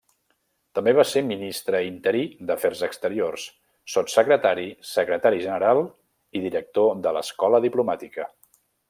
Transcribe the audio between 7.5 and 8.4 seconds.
Diplomàtica.